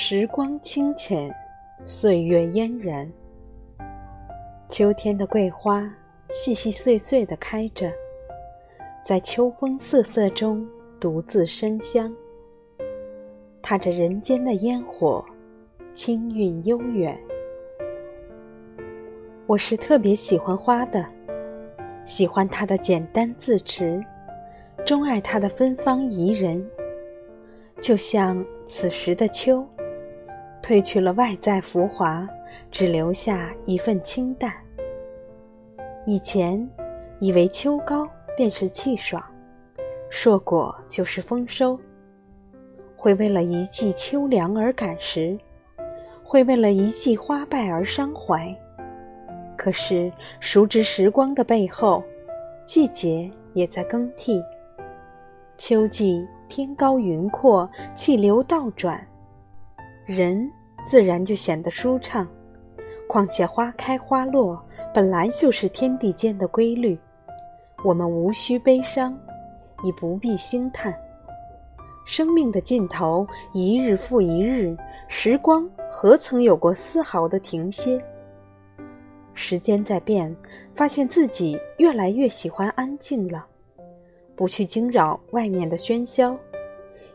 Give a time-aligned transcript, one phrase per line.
[0.00, 1.28] 时光清浅，
[1.82, 3.12] 岁月嫣然。
[4.68, 5.92] 秋天的桂花
[6.30, 7.90] 细细碎碎地开着，
[9.04, 10.64] 在秋风瑟瑟中
[11.00, 12.14] 独自生香。
[13.60, 15.22] 踏着人间的烟火，
[15.92, 17.18] 清韵悠远。
[19.48, 21.04] 我是特别喜欢花的，
[22.04, 24.00] 喜欢它的简单自持，
[24.86, 26.64] 钟爱它的芬芳宜人。
[27.80, 29.68] 就像此时的秋。
[30.68, 32.28] 褪去了外在浮华，
[32.70, 34.52] 只留下一份清淡。
[36.04, 36.68] 以前
[37.20, 39.24] 以为秋高便是气爽，
[40.10, 41.80] 硕果就是丰收，
[42.94, 45.38] 会为了一季秋凉而感时，
[46.22, 48.54] 会为了一季花败而伤怀。
[49.56, 52.04] 可是熟知时光的背后，
[52.66, 54.44] 季节也在更替。
[55.56, 59.02] 秋季天高云阔，气流倒转。
[60.04, 60.50] 人
[60.88, 62.26] 自然就显得舒畅，
[63.06, 64.58] 况且花开花落
[64.94, 66.98] 本来就是天地间的规律，
[67.84, 69.14] 我们无需悲伤，
[69.84, 70.98] 也不必兴叹。
[72.06, 74.74] 生命的尽头，一日复一日，
[75.08, 78.02] 时光何曾有过丝毫的停歇？
[79.34, 80.34] 时间在变，
[80.72, 83.46] 发现自己越来越喜欢安静了，
[84.34, 86.34] 不去惊扰外面的喧嚣，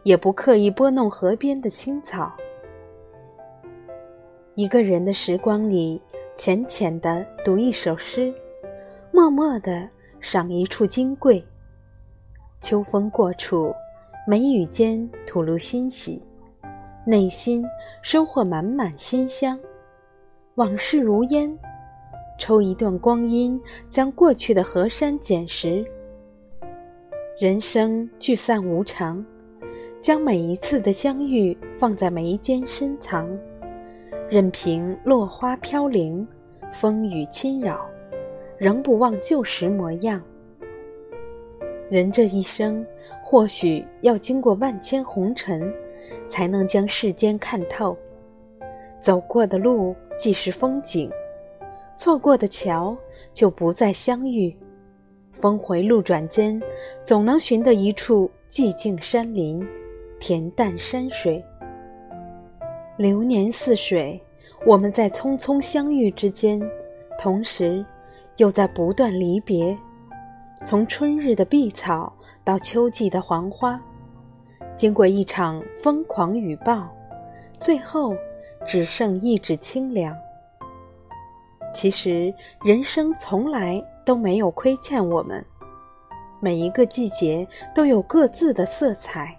[0.03, 2.31] 也不刻意拨弄河边的青草。
[4.55, 5.99] 一个人的时光里，
[6.37, 8.31] 浅浅的读一首诗，
[9.11, 11.43] 默默的赏一处金桂。
[12.61, 13.73] 秋风过处，
[14.27, 16.21] 眉宇间吐露欣喜，
[17.03, 17.65] 内心
[18.03, 19.59] 收获满满馨香。
[20.53, 21.58] 往事如烟，
[22.37, 23.59] 抽一段光阴，
[23.89, 25.83] 将过去的河山捡拾。
[27.39, 29.25] 人生聚散无常，
[29.99, 33.27] 将每一次的相遇放在眉间深藏。
[34.33, 36.27] 任凭落花飘零，
[36.71, 37.88] 风雨侵扰，
[38.58, 40.20] 仍不忘旧时模样。
[41.88, 42.83] 人这一生，
[43.22, 45.72] 或许要经过万千红尘，
[46.27, 47.95] 才能将世间看透。
[48.99, 51.08] 走过的路既是风景，
[51.93, 52.98] 错过的桥
[53.32, 54.52] 就不再相遇。
[55.32, 56.60] 峰回路转间，
[57.04, 59.64] 总能寻得一处寂静山林，
[60.20, 61.45] 恬淡山水。
[62.95, 64.21] 流年似水，
[64.65, 66.61] 我们在匆匆相遇之间，
[67.17, 67.83] 同时
[68.37, 69.76] 又在不断离别。
[70.64, 73.81] 从春日的碧草到秋季的黄花，
[74.76, 76.87] 经过一场疯狂雨暴，
[77.58, 78.15] 最后
[78.65, 80.15] 只剩一纸清凉。
[81.73, 82.31] 其实
[82.64, 85.43] 人生从来都没有亏欠我们，
[86.39, 89.36] 每一个季节都有各自的色彩。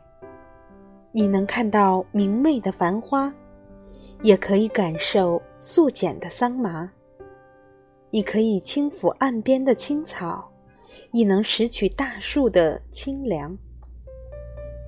[1.12, 3.32] 你能看到明媚的繁花。
[4.24, 6.90] 也可以感受素简的桑麻，
[8.08, 10.50] 你可以轻抚岸边的青草，
[11.12, 13.54] 亦能拾取大树的清凉。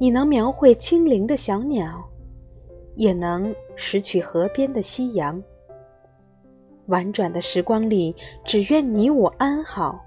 [0.00, 2.02] 你能描绘轻灵的小鸟，
[2.94, 5.40] 也能拾取河边的夕阳。
[6.86, 10.02] 婉转的时光里，只愿你我安好。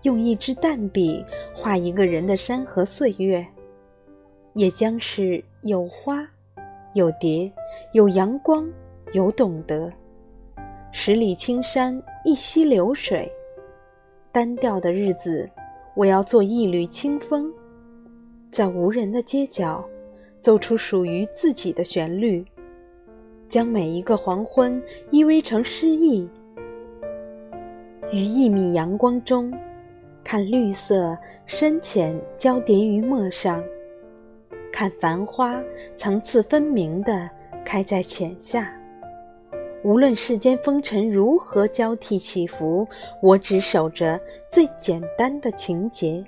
[0.00, 1.22] 用一支淡笔
[1.54, 3.46] 画一个人的山河岁月，
[4.54, 6.26] 也将是有花。
[6.94, 7.50] 有蝶，
[7.92, 8.68] 有阳光，
[9.12, 9.92] 有懂得。
[10.92, 13.30] 十里青山一溪流水，
[14.30, 15.50] 单调的日子，
[15.96, 17.52] 我要做一缕清风，
[18.48, 19.84] 在无人的街角，
[20.40, 22.44] 奏出属于自己的旋律，
[23.48, 26.28] 将每一个黄昏依偎成诗意。
[28.12, 29.52] 于一米阳光中，
[30.22, 33.60] 看绿色深浅交叠于墨上。
[34.74, 35.62] 看繁花
[35.94, 37.30] 层次分明地
[37.64, 38.76] 开在浅下，
[39.84, 42.84] 无论世间风尘如何交替起伏，
[43.22, 46.24] 我只守着最简单的情节。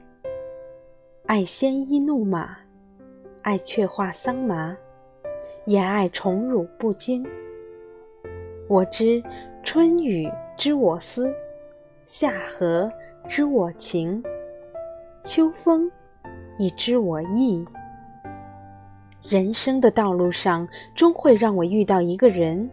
[1.27, 2.57] 爱鲜衣怒马，
[3.43, 4.77] 爱却化桑麻，
[5.65, 7.27] 也爱宠辱不惊。
[8.69, 9.21] 我知
[9.65, 11.35] 春雨知我思，
[12.05, 12.89] 夏荷
[13.29, 14.23] 知我情，
[15.25, 15.91] 秋风
[16.61, 17.67] 亦知我意。
[19.29, 22.71] 人生的道路上，终会让我遇到一个人，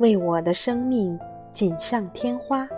[0.00, 1.18] 为我的生命
[1.50, 2.68] 锦上添花，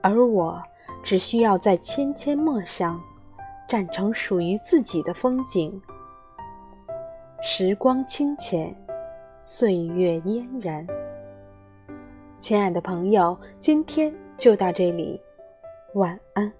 [0.00, 0.62] 而我
[1.02, 3.00] 只需要在千阡陌上，
[3.68, 5.80] 站成属于自己的风景。
[7.42, 8.72] 时光清浅，
[9.42, 10.86] 岁月嫣然。
[12.38, 15.20] 亲爱的朋友，今天就到这里，
[15.94, 16.59] 晚安。